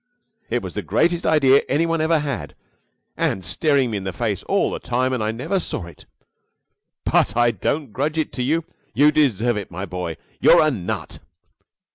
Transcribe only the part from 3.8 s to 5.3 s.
me in the face all the time and I